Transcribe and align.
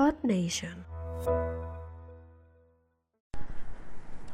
Earth 0.00 0.24
Nation. 0.24 0.86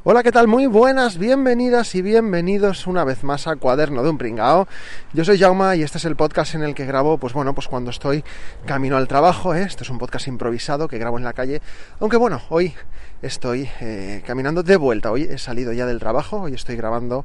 Hola, 0.09 0.23
¿qué 0.23 0.31
tal? 0.31 0.47
Muy 0.47 0.67
buenas, 0.67 1.19
bienvenidas 1.19 1.97
y 1.97 2.01
bienvenidos 2.01 2.87
una 2.87 3.03
vez 3.03 3.25
más 3.25 3.49
a 3.49 3.57
Cuaderno 3.57 4.05
de 4.05 4.10
un 4.10 4.19
Pringao. 4.19 4.69
Yo 5.13 5.25
soy 5.25 5.37
Jauma 5.37 5.75
y 5.75 5.83
este 5.83 5.99
es 5.99 6.05
el 6.05 6.15
podcast 6.15 6.55
en 6.55 6.63
el 6.63 6.76
que 6.76 6.87
grabo, 6.87 7.19
pues 7.19 7.33
bueno, 7.33 7.57
pues 7.57 7.67
cuando 7.67 7.91
estoy 7.91 8.23
camino 8.66 8.96
al 8.96 9.09
trabajo, 9.09 9.53
¿eh? 9.53 9.62
Esto 9.62 9.82
es 9.82 9.91
un 9.91 9.98
podcast 9.98 10.29
improvisado 10.29 10.87
que 10.87 10.98
grabo 10.98 11.19
en 11.19 11.25
la 11.25 11.33
calle, 11.33 11.61
aunque 11.98 12.19
bueno, 12.19 12.41
hoy 12.51 12.73
estoy 13.23 13.69
eh, 13.80 14.23
caminando 14.27 14.62
de 14.62 14.77
vuelta. 14.77 15.11
Hoy 15.11 15.23
he 15.23 15.39
salido 15.39 15.73
ya 15.73 15.87
del 15.87 15.98
trabajo, 15.98 16.43
hoy 16.43 16.55
estoy 16.55 16.77
grabando 16.77 17.25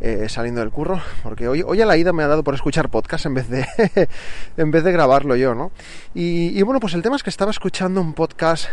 eh, 0.00 0.28
saliendo 0.28 0.60
del 0.60 0.70
curro, 0.70 1.00
porque 1.22 1.48
hoy, 1.48 1.62
hoy 1.66 1.80
a 1.80 1.86
la 1.86 1.96
ida 1.96 2.12
me 2.12 2.22
ha 2.22 2.28
dado 2.28 2.44
por 2.44 2.54
escuchar 2.54 2.90
podcast 2.90 3.26
en 3.26 3.34
vez 3.34 3.48
de, 3.48 3.66
en 4.56 4.70
vez 4.70 4.84
de 4.84 4.92
grabarlo 4.92 5.36
yo, 5.36 5.54
¿no? 5.54 5.72
Y, 6.14 6.60
bueno, 6.62 6.80
pues 6.80 6.94
el 6.94 7.02
tema 7.02 7.16
es 7.16 7.22
que 7.22 7.30
estaba 7.30 7.50
escuchando 7.50 8.00
un 8.00 8.14
podcast 8.14 8.66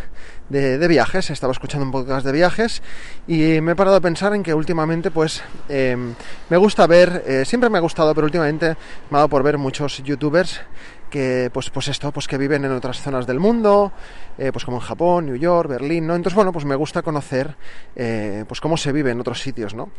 de, 0.50 0.88
viajes, 0.88 1.30
estaba 1.30 1.52
escuchando 1.52 1.86
un 1.86 1.92
podcast 1.92 2.26
de 2.26 2.32
viajes 2.32 2.82
y 3.28 3.47
me 3.62 3.72
he 3.72 3.76
parado 3.76 3.98
a 3.98 4.02
pensar 4.02 4.34
en 4.34 4.44
que 4.44 4.54
últimamente, 4.54 5.12
pues, 5.12 5.44
em, 5.70 6.14
me 6.50 6.58
gusta 6.58 6.88
ver, 6.88 7.24
eh, 7.26 7.46
siempre 7.46 7.70
me 7.70 7.78
ha 7.78 7.82
gustado, 7.82 8.14
pero 8.16 8.26
últimamente 8.26 8.76
me 9.10 9.18
ha 9.18 9.18
dado 9.18 9.30
por 9.30 9.44
ver 9.44 9.58
muchos 9.58 10.04
youtubers 10.04 10.62
que 11.10 11.50
pues 11.54 11.70
pues 11.70 11.88
esto 11.88 12.12
pues 12.12 12.28
que 12.28 12.38
viven 12.38 12.66
en 12.66 12.72
otras 12.72 13.02
zonas 13.02 13.26
del 13.26 13.40
mundo 13.40 13.92
eh, 14.38 14.52
pues 14.52 14.66
como 14.66 14.78
en 14.78 14.84
Japón 14.84 15.26
New 15.28 15.38
York 15.38 15.70
Berlín 15.70 16.06
no 16.06 16.16
entonces 16.16 16.36
bueno 16.36 16.52
pues 16.52 16.66
me 16.66 16.76
gusta 16.76 17.02
conocer 17.02 17.56
eh, 17.96 18.44
pues 18.48 18.60
cómo 18.60 18.76
se 18.76 18.92
vive 18.92 19.12
en 19.12 19.20
otros 19.20 19.42
sitios 19.42 19.74
no 19.74 19.90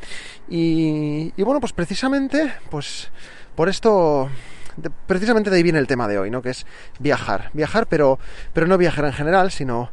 y, 0.48 1.32
bueno 1.42 1.60
pues 1.60 1.72
precisamente 1.72 2.52
pues 2.70 3.10
por 3.54 3.68
esto 3.68 4.28
precisamente 5.06 5.50
de 5.50 5.56
ahí 5.56 5.62
viene 5.62 5.78
el 5.78 5.86
tema 5.86 6.06
de 6.08 6.18
hoy 6.18 6.30
no 6.30 6.42
que 6.42 6.50
es 6.50 6.66
viajar. 6.98 7.50
Viajar 7.52 7.86
pero 7.86 8.18
pero 8.52 8.66
no 8.66 8.76
viajar 8.76 9.06
en 9.06 9.12
general 9.12 9.50
sino 9.50 9.90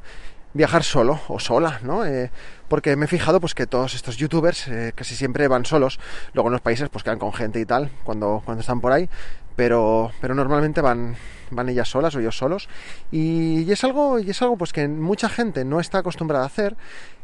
viajar 0.56 0.84
solo 0.84 1.22
o 1.28 1.40
sola, 1.40 1.80
¿no? 1.84 2.04
Eh, 2.04 2.32
porque 2.68 2.96
me 2.96 3.06
he 3.06 3.08
fijado 3.08 3.40
pues 3.40 3.54
que 3.54 3.68
todos 3.68 3.94
estos 3.94 4.18
youtubers 4.18 4.68
casi 4.96 5.16
siempre 5.16 5.48
van 5.48 5.66
solos, 5.66 6.00
luego 6.34 6.50
en 6.50 6.54
los 6.54 6.62
países 6.62 6.90
pues 6.90 7.04
quedan 7.04 7.20
con 7.20 7.32
gente 7.32 7.60
y 7.60 7.66
tal 7.66 7.92
cuando, 8.04 8.42
cuando 8.44 8.62
están 8.62 8.82
por 8.82 8.92
ahí, 8.92 9.08
pero, 9.56 10.12
pero 10.20 10.34
normalmente 10.34 10.82
van, 10.82 11.16
van 11.52 11.70
ellas 11.70 11.90
solas 11.90 12.16
o 12.16 12.20
ellos 12.20 12.38
solos. 12.38 12.68
Y, 13.12 13.72
es 13.72 13.84
algo 13.84 14.20
y 14.20 14.30
es 14.30 14.42
algo 14.42 14.58
pues 14.58 14.74
que 14.74 14.88
mucha 14.88 15.30
gente 15.30 15.66
no 15.66 15.80
está 15.80 16.00
acostumbrada 16.00 16.44
a 16.44 16.48
hacer. 16.48 16.76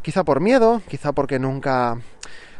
Quizá 0.02 0.24
por 0.24 0.40
miedo 0.40 0.82
quizá 0.88 1.12
porque 1.12 1.40
nunca 1.40 1.98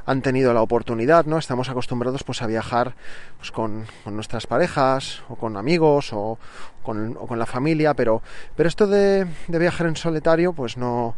han 0.06 0.22
tenido 0.22 0.54
la 0.54 0.62
oportunidad 0.62 1.26
no 1.26 1.38
estamos 1.38 1.70
acostumbrados 1.70 2.24
pues 2.24 2.42
a 2.42 2.48
viajar 2.48 2.96
pues 3.38 3.52
con, 3.52 3.86
nuestras 4.06 4.48
parejas 4.48 5.24
o 5.30 5.36
con 5.36 5.58
amigos 5.58 6.12
o 6.14 6.38
con, 6.84 7.18
la 7.38 7.46
familia 7.46 7.94
pero 7.94 8.22
pero 8.56 8.68
esto 8.68 8.88
de, 8.88 9.28
de, 9.48 9.60
viajar 9.60 9.88
en 9.88 9.96
solitario 9.96 10.54
pues 10.54 10.78
no 10.78 11.16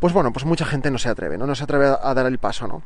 pues 0.00 0.12
bueno 0.12 0.32
pues 0.32 0.44
mucha 0.44 0.64
gente 0.64 0.90
no 0.90 0.98
se 0.98 1.08
atreve 1.08 1.38
no 1.38 1.46
no 1.46 1.54
se 1.54 1.64
atreve 1.64 1.86
a 1.86 2.14
dar 2.14 2.26
el 2.26 2.38
paso 2.38 2.66
no 2.66 2.82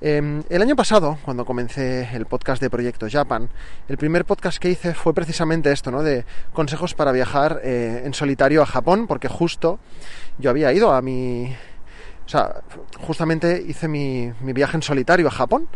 Em, 0.00 0.44
el 0.48 0.62
año 0.62 0.76
pasado, 0.76 1.18
cuando 1.24 1.44
comencé 1.44 2.08
el 2.14 2.26
podcast 2.26 2.62
de 2.62 2.70
Proyecto 2.70 3.08
Japan, 3.10 3.48
el 3.88 3.98
primer 3.98 4.24
podcast 4.24 4.58
que 4.58 4.70
hice 4.70 4.94
fue 4.94 5.12
precisamente 5.12 5.72
esto, 5.72 5.90
¿no? 5.90 6.04
De 6.04 6.24
consejos 6.52 6.94
para 6.94 7.10
viajar 7.10 7.60
eh, 7.64 8.02
en 8.04 8.14
solitario 8.14 8.62
a 8.62 8.66
Japón, 8.66 9.08
porque 9.08 9.26
justo 9.26 9.80
yo 10.38 10.50
había 10.50 10.72
ido 10.72 10.92
a 10.92 11.02
mi... 11.02 11.52
O 12.28 12.30
sea, 12.30 12.56
justamente 12.98 13.64
hice 13.66 13.88
mi, 13.88 14.30
viaje 14.42 14.76
en 14.76 14.82
solitario 14.82 15.26
a 15.28 15.30
Japón, 15.30 15.66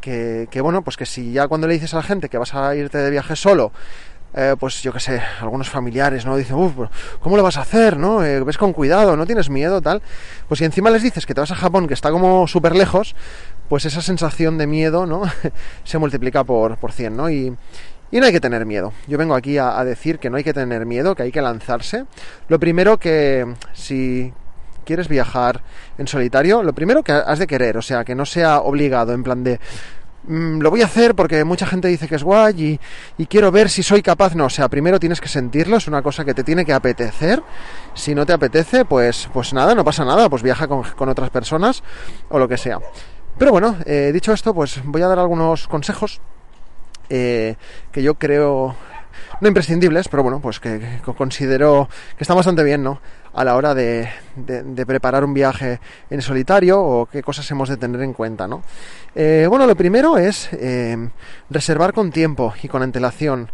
que, 0.00 0.48
que, 0.50 0.60
bueno, 0.60 0.82
pues 0.82 0.96
que 0.96 1.06
si 1.06 1.30
ya 1.30 1.46
cuando 1.46 1.68
le 1.68 1.74
dices 1.74 1.94
a 1.94 1.98
la 1.98 2.02
gente 2.02 2.28
que 2.28 2.38
vas 2.38 2.56
a 2.56 2.74
irte 2.74 2.98
de 2.98 3.08
viaje 3.08 3.36
solo, 3.36 3.70
eh, 4.34 4.56
pues 4.58 4.82
yo 4.82 4.92
qué 4.92 4.98
sé, 4.98 5.22
algunos 5.40 5.70
familiares, 5.70 6.26
¿no? 6.26 6.36
Dicen, 6.36 6.56
uff, 6.56 6.72
¿cómo 7.20 7.36
lo 7.36 7.44
vas 7.44 7.56
a 7.56 7.60
hacer, 7.60 7.98
no? 7.98 8.24
Eh, 8.24 8.42
ves 8.42 8.58
con 8.58 8.72
cuidado, 8.72 9.16
no 9.16 9.26
tienes 9.26 9.48
miedo, 9.48 9.80
tal. 9.80 10.02
Pues 10.48 10.58
si 10.58 10.64
encima 10.64 10.90
les 10.90 11.04
dices 11.04 11.24
que 11.24 11.34
te 11.34 11.40
vas 11.40 11.52
a 11.52 11.54
Japón, 11.54 11.86
que 11.86 11.94
está 11.94 12.10
como 12.10 12.48
súper 12.48 12.74
lejos, 12.74 13.14
pues 13.68 13.84
esa 13.84 14.02
sensación 14.02 14.58
de 14.58 14.66
miedo, 14.66 15.06
¿no? 15.06 15.22
se 15.84 15.98
multiplica 15.98 16.42
por, 16.42 16.78
por 16.78 16.90
100, 16.90 17.16
¿no? 17.16 17.30
Y, 17.30 17.56
y 18.12 18.20
no 18.20 18.26
hay 18.26 18.32
que 18.32 18.40
tener 18.40 18.66
miedo. 18.66 18.92
Yo 19.06 19.16
vengo 19.18 19.34
aquí 19.34 19.56
a, 19.56 19.82
decir 19.84 20.18
que 20.18 20.30
no 20.30 20.36
hay 20.36 20.44
que 20.44 20.52
tener 20.52 20.84
miedo, 20.84 21.14
que 21.14 21.22
hay 21.24 21.32
que 21.32 21.40
lanzarse. 21.40 22.04
Lo 22.48 22.60
primero 22.60 22.98
que 22.98 23.54
si 23.72 24.32
quieres 24.82 25.08
viajar 25.08 25.62
en 25.98 26.06
solitario, 26.06 26.62
lo 26.62 26.72
primero 26.72 27.02
que 27.02 27.12
has 27.12 27.38
de 27.38 27.46
querer, 27.46 27.76
o 27.76 27.82
sea, 27.82 28.04
que 28.04 28.14
no 28.14 28.26
sea 28.26 28.60
obligado, 28.60 29.12
en 29.12 29.22
plan 29.22 29.42
de 29.44 29.60
mm, 30.24 30.60
lo 30.60 30.70
voy 30.70 30.82
a 30.82 30.86
hacer 30.86 31.14
porque 31.14 31.44
mucha 31.44 31.66
gente 31.66 31.88
dice 31.88 32.08
que 32.08 32.16
es 32.16 32.22
guay 32.22 32.78
y, 33.18 33.26
quiero 33.26 33.50
ver 33.50 33.70
si 33.70 33.82
soy 33.82 34.02
capaz. 34.02 34.34
No, 34.34 34.46
o 34.46 34.50
sea, 34.50 34.68
primero 34.68 35.00
tienes 35.00 35.20
que 35.20 35.28
sentirlo, 35.28 35.76
es 35.76 35.88
una 35.88 36.02
cosa 36.02 36.24
que 36.24 36.34
te 36.34 36.44
tiene 36.44 36.64
que 36.64 36.72
apetecer. 36.72 37.42
Si 37.94 38.14
no 38.14 38.26
te 38.26 38.32
apetece, 38.32 38.84
pues, 38.84 39.28
pues 39.32 39.52
nada, 39.52 39.74
no 39.74 39.84
pasa 39.84 40.04
nada, 40.04 40.28
pues 40.28 40.42
viaja 40.42 40.68
con, 40.68 40.82
con 40.82 41.08
otras 41.08 41.30
personas 41.30 41.82
o 42.28 42.38
lo 42.38 42.48
que 42.48 42.56
sea. 42.56 42.78
Pero 43.38 43.50
bueno, 43.50 43.76
eh, 43.86 44.10
dicho 44.12 44.32
esto, 44.32 44.54
pues 44.54 44.80
voy 44.84 45.02
a 45.02 45.08
dar 45.08 45.18
algunos 45.18 45.66
consejos 45.66 46.20
eh, 47.08 47.56
que 47.90 48.02
yo 48.02 48.14
creo 48.14 48.76
no 49.40 49.48
imprescindibles, 49.48 50.08
pero 50.08 50.22
bueno, 50.22 50.40
pues 50.40 50.60
que, 50.60 51.00
considero 51.16 51.88
que 52.16 52.24
están 52.24 52.36
bastante 52.36 52.62
bien, 52.62 52.82
¿no? 52.82 53.00
A 53.34 53.44
la 53.44 53.56
hora 53.56 53.74
de, 53.74 54.08
preparar 54.86 55.24
un 55.24 55.32
viaje 55.32 55.80
en 56.10 56.20
solitario 56.20 56.80
o 56.80 57.06
qué 57.06 57.22
cosas 57.22 57.50
hemos 57.50 57.68
de 57.68 57.76
tener 57.76 58.02
en 58.02 58.12
cuenta, 58.12 58.46
¿no? 58.46 58.62
Eh, 59.14 59.46
bueno, 59.48 59.66
lo 59.66 59.74
primero 59.74 60.18
es 60.18 60.50
reservar 61.48 61.92
con 61.92 62.10
tiempo 62.10 62.52
y 62.62 62.68
con 62.68 62.82
antelación. 62.82 63.50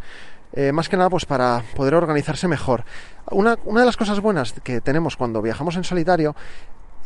más 0.73 0.89
que 0.89 0.97
nada, 0.97 1.11
pues 1.11 1.27
para 1.27 1.63
poder 1.77 1.95
organizarse 1.95 2.49
mejor. 2.49 2.85
Una, 3.31 3.57
una 3.65 3.81
de 3.81 3.87
las 3.87 3.97
cosas 3.97 4.21
buenas 4.21 4.53
que 4.65 4.81
tenemos 4.81 5.17
cuando 5.17 5.43
viajamos 5.43 5.77
en 5.77 5.85
solitario 5.85 6.35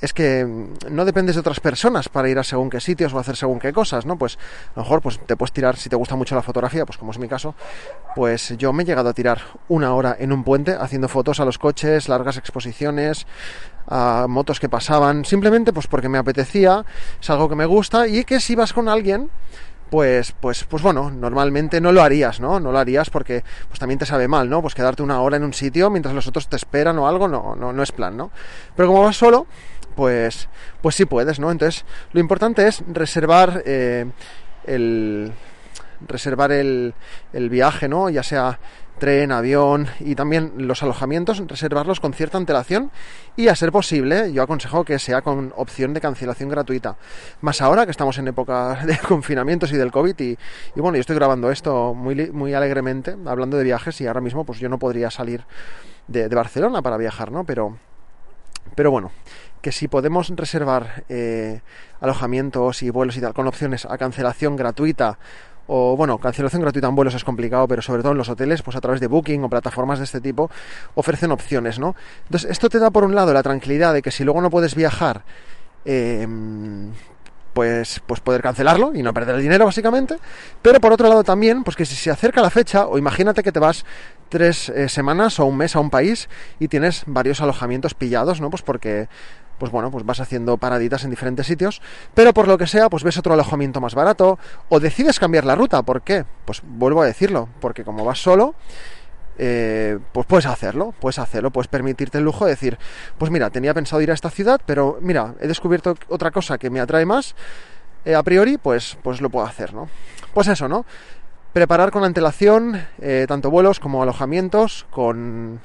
es 0.02 0.12
que 0.12 0.44
no 0.90 1.04
dependes 1.04 1.36
de 1.36 1.40
otras 1.40 1.60
personas 1.60 2.08
para 2.08 2.28
ir 2.28 2.38
a 2.38 2.42
según 2.42 2.68
qué 2.68 2.80
sitios 2.80 3.14
o 3.14 3.20
hacer 3.20 3.36
según 3.36 3.60
qué 3.60 3.72
cosas, 3.72 4.04
¿no? 4.04 4.18
Pues 4.18 4.36
a 4.74 4.80
lo 4.80 4.82
mejor 4.82 5.00
pues 5.00 5.18
te 5.24 5.36
puedes 5.36 5.52
tirar, 5.52 5.76
si 5.76 5.88
te 5.88 5.94
gusta 5.94 6.16
mucho 6.16 6.34
la 6.34 6.42
fotografía, 6.42 6.84
pues 6.84 6.98
como 6.98 7.12
es 7.12 7.18
mi 7.18 7.28
caso, 7.28 7.54
pues 8.16 8.54
yo 8.58 8.72
me 8.72 8.82
he 8.82 8.86
llegado 8.86 9.08
a 9.08 9.14
tirar 9.14 9.40
una 9.68 9.94
hora 9.94 10.16
en 10.18 10.32
un 10.32 10.42
puente 10.42 10.72
haciendo 10.72 11.08
fotos 11.08 11.38
a 11.38 11.44
los 11.44 11.56
coches, 11.56 12.08
largas 12.08 12.36
exposiciones, 12.36 13.28
a 13.86 14.26
motos 14.28 14.58
que 14.58 14.68
pasaban, 14.68 15.24
simplemente 15.24 15.72
pues 15.72 15.86
porque 15.86 16.08
me 16.08 16.18
apetecía, 16.18 16.84
es 17.20 17.30
algo 17.30 17.48
que 17.48 17.54
me 17.54 17.66
gusta 17.66 18.08
y 18.08 18.24
que 18.24 18.40
si 18.40 18.56
vas 18.56 18.72
con 18.72 18.88
alguien, 18.88 19.30
pues, 19.92 20.34
pues, 20.40 20.64
pues 20.64 20.82
bueno, 20.82 21.10
normalmente 21.10 21.78
no 21.80 21.92
lo 21.92 22.02
harías, 22.02 22.40
¿no? 22.40 22.58
No 22.58 22.72
lo 22.72 22.78
harías 22.78 23.10
porque 23.10 23.44
pues 23.68 23.78
también 23.78 23.98
te 23.98 24.06
sabe 24.06 24.26
mal, 24.26 24.48
¿no? 24.48 24.62
Pues 24.62 24.74
quedarte 24.74 25.02
una 25.02 25.20
hora 25.20 25.36
en 25.36 25.44
un 25.44 25.52
sitio 25.52 25.90
mientras 25.90 26.14
los 26.14 26.26
otros 26.26 26.48
te 26.48 26.56
esperan 26.56 26.98
o 26.98 27.06
algo, 27.06 27.28
no, 27.28 27.54
no, 27.54 27.74
no 27.74 27.82
es 27.82 27.92
plan, 27.92 28.16
¿no? 28.16 28.30
Pero 28.74 28.88
como 28.88 29.02
vas 29.02 29.16
solo, 29.16 29.46
pues, 29.94 30.48
pues 30.80 30.94
sí 30.94 31.04
puedes, 31.04 31.38
¿no? 31.38 31.50
Entonces, 31.50 31.84
lo 32.12 32.20
importante 32.20 32.66
es 32.66 32.82
reservar 32.88 33.62
eh, 33.66 34.06
el 34.64 35.32
reservar 36.06 36.50
el, 36.50 36.94
el 37.32 37.48
viaje, 37.48 37.88
¿no? 37.88 38.10
Ya 38.10 38.22
sea 38.22 38.58
tren, 39.02 39.32
avión 39.32 39.88
y 39.98 40.14
también 40.14 40.52
los 40.58 40.82
alojamientos, 40.84 41.42
reservarlos 41.48 41.98
con 41.98 42.12
cierta 42.12 42.38
antelación 42.38 42.92
y 43.34 43.48
a 43.48 43.56
ser 43.56 43.72
posible, 43.72 44.32
yo 44.32 44.44
aconsejo 44.44 44.84
que 44.84 45.00
sea 45.00 45.22
con 45.22 45.52
opción 45.56 45.92
de 45.92 46.00
cancelación 46.00 46.48
gratuita. 46.48 46.96
Más 47.40 47.60
ahora 47.62 47.84
que 47.84 47.90
estamos 47.90 48.18
en 48.18 48.28
época 48.28 48.78
de 48.86 48.96
confinamientos 48.98 49.72
y 49.72 49.76
del 49.76 49.90
COVID 49.90 50.20
y, 50.20 50.38
y 50.76 50.80
bueno, 50.80 50.96
yo 50.96 51.00
estoy 51.00 51.16
grabando 51.16 51.50
esto 51.50 51.94
muy, 51.94 52.30
muy 52.30 52.54
alegremente, 52.54 53.16
hablando 53.26 53.56
de 53.56 53.64
viajes 53.64 54.00
y 54.00 54.06
ahora 54.06 54.20
mismo 54.20 54.44
pues 54.44 54.60
yo 54.60 54.68
no 54.68 54.78
podría 54.78 55.10
salir 55.10 55.44
de, 56.06 56.28
de 56.28 56.36
Barcelona 56.36 56.80
para 56.80 56.96
viajar, 56.96 57.32
¿no? 57.32 57.44
Pero, 57.44 57.76
pero 58.76 58.92
bueno, 58.92 59.10
que 59.62 59.72
si 59.72 59.88
podemos 59.88 60.28
reservar 60.36 61.04
eh, 61.08 61.60
alojamientos 62.00 62.82
y 62.82 62.90
vuelos 62.90 63.16
y 63.16 63.20
tal 63.20 63.32
con 63.32 63.46
opciones 63.46 63.86
a 63.86 63.96
cancelación 63.96 64.56
gratuita 64.56 65.18
o 65.68 65.96
bueno, 65.96 66.18
cancelación 66.18 66.60
gratuita 66.60 66.88
en 66.88 66.96
vuelos 66.96 67.14
es 67.14 67.24
complicado, 67.24 67.68
pero 67.68 67.80
sobre 67.80 68.02
todo 68.02 68.12
en 68.12 68.18
los 68.18 68.28
hoteles, 68.28 68.62
pues 68.62 68.76
a 68.76 68.80
través 68.80 69.00
de 69.00 69.06
Booking 69.06 69.44
o 69.44 69.48
plataformas 69.48 69.98
de 69.98 70.04
este 70.04 70.20
tipo, 70.20 70.50
ofrecen 70.96 71.30
opciones, 71.30 71.78
¿no? 71.78 71.94
Entonces, 72.24 72.50
esto 72.50 72.68
te 72.68 72.80
da 72.80 72.90
por 72.90 73.04
un 73.04 73.14
lado 73.14 73.32
la 73.32 73.42
tranquilidad 73.42 73.94
de 73.94 74.02
que 74.02 74.10
si 74.10 74.24
luego 74.24 74.42
no 74.42 74.50
puedes 74.50 74.74
viajar, 74.74 75.22
eh, 75.84 76.26
pues, 77.52 78.00
pues 78.06 78.20
poder 78.20 78.42
cancelarlo 78.42 78.92
y 78.94 79.02
no 79.02 79.12
perder 79.12 79.36
el 79.36 79.42
dinero 79.42 79.64
básicamente, 79.64 80.16
pero 80.62 80.80
por 80.80 80.92
otro 80.92 81.08
lado 81.08 81.22
también, 81.22 81.64
pues 81.64 81.76
que 81.76 81.84
si 81.84 81.94
se 81.94 82.10
acerca 82.10 82.40
la 82.40 82.50
fecha, 82.50 82.86
o 82.86 82.98
imagínate 82.98 83.42
que 83.42 83.52
te 83.52 83.58
vas 83.60 83.84
tres 84.28 84.70
eh, 84.70 84.88
semanas 84.88 85.38
o 85.38 85.46
un 85.46 85.56
mes 85.58 85.76
a 85.76 85.80
un 85.80 85.90
país 85.90 86.28
y 86.58 86.68
tienes 86.68 87.02
varios 87.06 87.40
alojamientos 87.40 87.94
pillados, 87.94 88.40
¿no? 88.40 88.50
Pues 88.50 88.62
porque 88.62 89.08
pues 89.62 89.70
bueno, 89.70 89.92
pues 89.92 90.04
vas 90.04 90.18
haciendo 90.18 90.56
paraditas 90.56 91.04
en 91.04 91.10
diferentes 91.10 91.46
sitios, 91.46 91.80
pero 92.14 92.34
por 92.34 92.48
lo 92.48 92.58
que 92.58 92.66
sea, 92.66 92.90
pues 92.90 93.04
ves 93.04 93.16
otro 93.16 93.34
alojamiento 93.34 93.80
más 93.80 93.94
barato 93.94 94.36
o 94.68 94.80
decides 94.80 95.20
cambiar 95.20 95.44
la 95.44 95.54
ruta. 95.54 95.84
¿Por 95.84 96.02
qué? 96.02 96.24
Pues 96.44 96.62
vuelvo 96.64 97.00
a 97.00 97.06
decirlo, 97.06 97.48
porque 97.60 97.84
como 97.84 98.04
vas 98.04 98.20
solo, 98.20 98.56
eh, 99.38 100.00
pues 100.10 100.26
puedes 100.26 100.46
hacerlo, 100.46 100.92
puedes 100.98 101.20
hacerlo, 101.20 101.52
puedes 101.52 101.68
permitirte 101.68 102.18
el 102.18 102.24
lujo 102.24 102.44
de 102.44 102.50
decir, 102.50 102.76
pues 103.18 103.30
mira, 103.30 103.50
tenía 103.50 103.72
pensado 103.72 104.02
ir 104.02 104.10
a 104.10 104.14
esta 104.14 104.30
ciudad, 104.30 104.60
pero 104.66 104.98
mira, 105.00 105.36
he 105.38 105.46
descubierto 105.46 105.94
otra 106.08 106.32
cosa 106.32 106.58
que 106.58 106.68
me 106.68 106.80
atrae 106.80 107.06
más, 107.06 107.36
eh, 108.04 108.16
a 108.16 108.22
priori, 108.24 108.58
pues, 108.58 108.98
pues 109.04 109.20
lo 109.20 109.30
puedo 109.30 109.46
hacer, 109.46 109.74
¿no? 109.74 109.88
Pues 110.34 110.48
eso, 110.48 110.66
¿no? 110.66 110.84
Preparar 111.52 111.92
con 111.92 112.02
antelación 112.02 112.84
eh, 113.00 113.26
tanto 113.28 113.48
vuelos 113.48 113.78
como 113.78 114.02
alojamientos, 114.02 114.86
con 114.90 115.60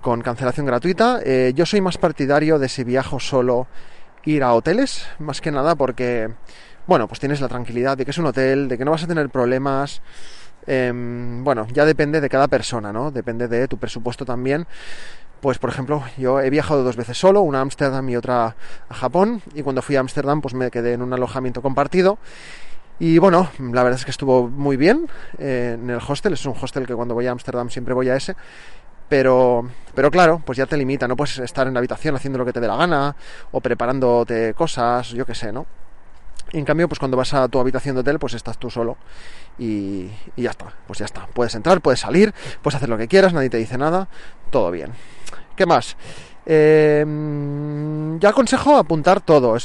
con 0.00 0.22
cancelación 0.22 0.66
gratuita. 0.66 1.20
Eh, 1.24 1.52
yo 1.54 1.66
soy 1.66 1.80
más 1.80 1.98
partidario 1.98 2.58
de 2.58 2.68
si 2.68 2.84
viajo 2.84 3.20
solo 3.20 3.66
ir 4.24 4.42
a 4.42 4.52
hoteles, 4.54 5.06
más 5.18 5.40
que 5.40 5.50
nada 5.50 5.74
porque, 5.74 6.30
bueno, 6.86 7.08
pues 7.08 7.20
tienes 7.20 7.40
la 7.40 7.48
tranquilidad 7.48 7.96
de 7.96 8.04
que 8.04 8.10
es 8.10 8.18
un 8.18 8.26
hotel, 8.26 8.68
de 8.68 8.78
que 8.78 8.84
no 8.84 8.90
vas 8.90 9.04
a 9.04 9.06
tener 9.06 9.28
problemas. 9.30 10.02
Em, 10.66 11.42
bueno, 11.42 11.66
ya 11.72 11.84
depende 11.84 12.20
de 12.20 12.28
cada 12.28 12.48
persona, 12.48 12.92
¿no? 12.92 13.10
Depende 13.10 13.48
de 13.48 13.68
tu 13.68 13.78
presupuesto 13.78 14.24
también. 14.24 14.66
Pues 15.40 15.58
por 15.58 15.70
ejemplo, 15.70 16.02
yo 16.18 16.40
he 16.40 16.50
viajado 16.50 16.84
dos 16.84 16.96
veces 16.96 17.16
solo, 17.18 17.40
una 17.40 17.58
a 17.58 17.62
Ámsterdam 17.62 18.06
y 18.10 18.16
otra 18.16 18.56
a 18.88 18.94
Japón, 18.94 19.42
y 19.54 19.62
cuando 19.62 19.80
fui 19.80 19.96
a 19.96 20.00
Ámsterdam 20.00 20.42
pues 20.42 20.54
me 20.54 20.70
quedé 20.70 20.92
en 20.92 21.02
un 21.02 21.12
alojamiento 21.14 21.62
compartido. 21.62 22.18
Y 22.98 23.16
bueno, 23.16 23.48
la 23.58 23.82
verdad 23.82 23.98
es 23.98 24.04
que 24.04 24.10
estuvo 24.10 24.48
muy 24.48 24.76
bien 24.76 25.08
eh, 25.38 25.78
en 25.80 25.88
el 25.88 26.00
hostel, 26.06 26.34
es 26.34 26.44
un 26.44 26.54
hostel 26.60 26.86
que 26.86 26.94
cuando 26.94 27.14
voy 27.14 27.26
a 27.26 27.30
Ámsterdam 27.30 27.70
siempre 27.70 27.94
voy 27.94 28.10
a 28.10 28.16
ese, 28.16 28.36
pero, 29.10 29.68
pero 29.94 30.10
claro, 30.10 30.40
pues 30.42 30.56
ya 30.56 30.66
te 30.66 30.76
limita, 30.76 31.06
no 31.08 31.16
puedes 31.16 31.36
estar 31.40 31.66
en 31.66 31.74
la 31.74 31.78
habitación 31.78 32.14
haciendo 32.14 32.38
lo 32.38 32.46
que 32.46 32.52
te 32.52 32.60
dé 32.60 32.68
la 32.68 32.76
gana 32.76 33.16
o 33.50 33.60
preparándote 33.60 34.54
cosas, 34.54 35.08
yo 35.08 35.26
qué 35.26 35.34
sé, 35.34 35.52
¿no? 35.52 35.66
En 36.52 36.64
cambio, 36.64 36.88
pues 36.88 36.98
cuando 36.98 37.16
vas 37.16 37.34
a 37.34 37.48
tu 37.48 37.58
habitación 37.58 37.96
de 37.96 38.00
hotel, 38.00 38.18
pues 38.20 38.34
estás 38.34 38.56
tú 38.56 38.70
solo 38.70 38.96
y, 39.58 40.08
ya 40.36 40.50
está, 40.50 40.66
pues 40.86 41.00
ya 41.00 41.04
está. 41.04 41.26
Puedes 41.26 41.54
entrar, 41.56 41.80
puedes 41.80 42.00
salir, 42.00 42.32
puedes 42.62 42.76
hacer 42.76 42.88
lo 42.88 42.96
que 42.96 43.08
quieras, 43.08 43.32
nadie 43.32 43.50
te 43.50 43.56
dice 43.56 43.76
nada, 43.76 44.08
todo 44.50 44.70
bien. 44.70 44.92
¿Qué 45.56 45.66
más? 45.66 45.96
Eh, 46.46 47.04
ya 48.20 48.28
aconsejo 48.28 48.76
apuntar 48.76 49.20
todo. 49.20 49.56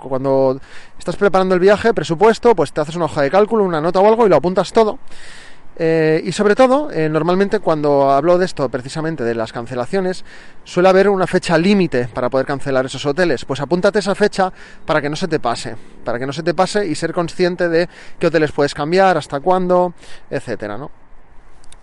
Cuando 0.00 0.60
estás 0.98 1.16
preparando 1.16 1.54
el 1.54 1.60
viaje, 1.60 1.92
presupuesto, 1.92 2.54
pues 2.54 2.72
te 2.72 2.80
haces 2.80 2.96
una 2.96 3.04
hoja 3.04 3.22
de 3.22 3.30
cálculo, 3.30 3.64
una 3.64 3.80
nota 3.80 4.00
o 4.00 4.08
algo 4.08 4.26
y 4.26 4.30
lo 4.30 4.36
apuntas 4.36 4.72
todo. 4.72 4.98
Eh, 5.76 6.22
y 6.24 6.32
sobre 6.32 6.54
todo, 6.54 6.90
eh, 6.90 7.08
normalmente 7.08 7.58
cuando 7.58 8.10
hablo 8.10 8.38
de 8.38 8.44
esto, 8.44 8.68
precisamente 8.68 9.24
de 9.24 9.34
las 9.34 9.52
cancelaciones, 9.52 10.24
suele 10.62 10.88
haber 10.88 11.08
una 11.08 11.26
fecha 11.26 11.58
límite 11.58 12.08
para 12.08 12.30
poder 12.30 12.46
cancelar 12.46 12.86
esos 12.86 13.04
hoteles. 13.06 13.44
Pues 13.44 13.60
apúntate 13.60 13.98
esa 13.98 14.14
fecha 14.14 14.52
para 14.86 15.02
que 15.02 15.10
no 15.10 15.16
se 15.16 15.28
te 15.28 15.40
pase, 15.40 15.76
para 16.04 16.18
que 16.18 16.26
no 16.26 16.32
se 16.32 16.42
te 16.42 16.54
pase 16.54 16.86
y 16.86 16.94
ser 16.94 17.12
consciente 17.12 17.68
de 17.68 17.88
qué 18.18 18.28
hoteles 18.28 18.52
puedes 18.52 18.74
cambiar, 18.74 19.16
hasta 19.16 19.40
cuándo, 19.40 19.94
etcétera, 20.30 20.78
¿no? 20.78 20.90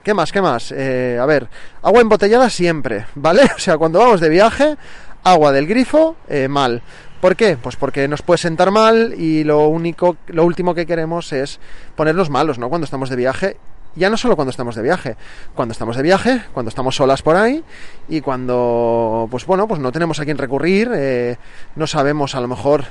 ¿Qué 0.04 0.16
más? 0.16 0.32
¿Qué 0.32 0.42
más? 0.42 0.72
Eh, 0.72 1.20
a 1.22 1.26
ver, 1.28 1.48
agua 1.84 2.02
embotellada 2.02 2.50
siempre, 2.50 3.06
¿vale? 3.16 3.44
O 3.56 3.60
sea, 3.60 3.78
cuando 3.78 4.00
vamos 4.00 4.20
de 4.20 4.30
viaje, 4.30 4.78
agua 5.24 5.52
del 5.52 5.68
grifo, 5.68 6.16
eh, 6.28 6.48
mal. 6.48 6.82
¿Por 7.20 7.36
qué? 7.36 7.56
Pues 7.56 7.76
porque 7.76 8.08
nos 8.08 8.24
puede 8.24 8.40
sentar 8.40 8.72
mal 8.72 9.14
y 9.16 9.44
lo 9.44 9.68
único, 9.68 10.18
lo 10.28 10.44
último 10.44 10.74
que 10.74 10.88
queremos 10.88 11.32
es 11.34 11.60
ponernos 11.96 12.32
malos, 12.32 12.58
¿no? 12.58 12.68
Cuando 12.70 12.86
estamos 12.86 13.10
de 13.12 13.16
viaje. 13.16 13.58
Ya 13.96 14.10
no 14.10 14.16
solo 14.16 14.38
cuando 14.38 14.52
estamos 14.52 14.76
de 14.76 14.82
viaje, 14.82 15.18
cuando 15.54 15.74
estamos 15.74 15.98
de 15.98 16.04
viaje, 16.04 16.44
cuando 16.54 16.70
estamos 16.70 16.96
solas 16.96 17.22
por 17.22 17.36
ahí 17.36 17.62
y 18.08 18.22
cuando, 18.22 19.28
pues 19.30 19.46
bueno, 19.46 19.68
pues 19.68 19.82
no 19.82 19.92
tenemos 19.92 20.20
a 20.20 20.26
quién 20.26 20.38
recurrir, 20.38 20.90
eh, 20.94 21.38
no 21.76 21.86
sabemos 21.88 22.34
a 22.36 22.40
lo 22.40 22.48
mejor 22.48 22.86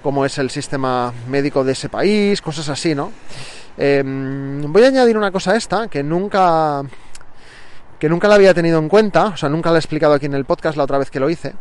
cómo 0.00 0.24
es 0.24 0.38
el 0.38 0.50
sistema 0.50 1.12
médico 1.28 1.64
de 1.64 1.72
ese 1.72 1.88
país, 1.88 2.40
cosas 2.40 2.68
así, 2.68 2.94
¿no? 2.94 3.10
Em, 3.76 4.72
voy 4.72 4.84
a 4.84 4.88
añadir 4.88 5.18
una 5.18 5.32
cosa 5.32 5.52
a 5.52 5.56
esta 5.56 5.88
que 5.88 6.04
nunca 6.04 6.82
que 7.98 8.08
nunca 8.08 8.28
la 8.28 8.36
había 8.36 8.54
tenido 8.54 8.78
en 8.78 8.88
cuenta, 8.88 9.26
o 9.26 9.36
sea, 9.36 9.48
nunca 9.48 9.70
la 9.70 9.76
he 9.76 9.80
explicado 9.80 10.14
aquí 10.14 10.26
en 10.26 10.34
el 10.34 10.44
podcast 10.44 10.76
la 10.76 10.84
otra 10.84 10.98
vez 10.98 11.10
que 11.10 11.18
lo 11.18 11.30
hice, 11.30 11.54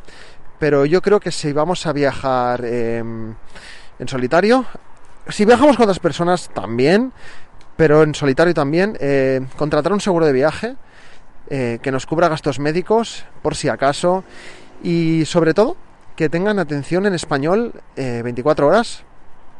pero 0.60 0.86
yo 0.86 1.02
creo 1.02 1.20
que 1.20 1.32
si 1.32 1.52
vamos 1.54 1.86
a 1.88 1.94
viajar 1.94 2.64
em, 2.66 3.34
en 3.98 4.08
solitario, 4.08 4.66
si 5.30 5.46
viajamos 5.46 5.78
con 5.78 5.86
otras 5.86 6.00
personas 6.00 6.50
también, 6.54 7.14
pero 7.76 8.04
en 8.04 8.16
solitario 8.16 8.54
también, 8.54 8.98
eh, 9.00 9.42
contratar 9.58 9.94
un 9.94 10.02
seguro 10.02 10.26
de 10.26 10.34
viaje 10.34 10.76
eh, 11.50 11.80
que 11.82 11.92
nos 11.92 12.06
cubra 12.06 12.30
gastos 12.30 12.60
médicos 12.60 13.26
por 13.42 13.56
si 13.56 13.70
acaso 13.70 14.24
y 14.84 15.26
sobre 15.26 15.54
todo 15.54 15.76
que 16.16 16.30
tengan 16.30 16.60
atención 16.60 17.06
en 17.06 17.14
español 17.14 17.74
24 17.96 18.66
eh, 18.66 18.70
horas 18.70 19.04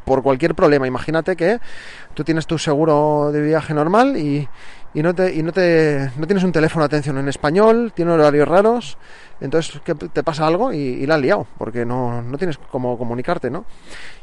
por 0.04 0.22
cualquier 0.22 0.54
problema. 0.54 0.86
Imagínate 0.86 1.34
que 1.34 1.58
tú 2.14 2.24
tienes 2.24 2.46
tu 2.46 2.58
seguro 2.58 3.30
de 3.32 3.42
viaje 3.42 3.74
normal 3.74 4.16
y, 4.16 4.48
y 4.94 5.02
no 5.02 5.14
te, 5.14 5.34
y 5.34 5.42
no 5.42 5.52
te 5.52 6.10
no 6.16 6.26
tienes 6.26 6.44
un 6.44 6.52
teléfono 6.52 6.84
de 6.84 6.86
atención 6.86 7.18
en 7.18 7.28
español, 7.28 7.92
tiene 7.94 8.12
horarios 8.12 8.46
raros, 8.46 8.96
entonces 9.40 9.80
que 9.84 9.94
te 9.94 10.22
pasa 10.22 10.46
algo 10.46 10.72
y, 10.72 11.04
la 11.06 11.16
has 11.16 11.20
liado, 11.20 11.46
porque 11.58 11.84
no, 11.84 12.22
no 12.22 12.38
tienes 12.38 12.58
cómo 12.70 12.96
comunicarte, 12.96 13.50
¿no? 13.50 13.64